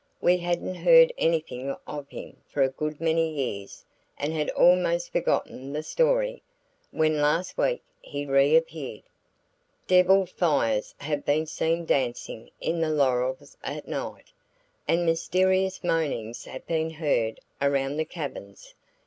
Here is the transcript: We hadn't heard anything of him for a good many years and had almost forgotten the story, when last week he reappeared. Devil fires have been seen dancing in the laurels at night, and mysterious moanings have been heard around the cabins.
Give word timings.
We 0.19 0.37
hadn't 0.37 0.73
heard 0.73 1.13
anything 1.19 1.75
of 1.85 2.09
him 2.09 2.37
for 2.47 2.63
a 2.63 2.69
good 2.71 2.99
many 2.99 3.31
years 3.59 3.85
and 4.17 4.33
had 4.33 4.49
almost 4.49 5.11
forgotten 5.11 5.73
the 5.73 5.83
story, 5.83 6.41
when 6.89 7.21
last 7.21 7.55
week 7.55 7.83
he 8.01 8.25
reappeared. 8.25 9.03
Devil 9.85 10.25
fires 10.25 10.95
have 10.97 11.23
been 11.23 11.45
seen 11.45 11.85
dancing 11.85 12.49
in 12.59 12.79
the 12.81 12.89
laurels 12.89 13.55
at 13.63 13.87
night, 13.87 14.33
and 14.87 15.05
mysterious 15.05 15.83
moanings 15.83 16.45
have 16.45 16.65
been 16.65 16.89
heard 16.89 17.39
around 17.61 17.97
the 17.97 18.05
cabins. 18.05 18.73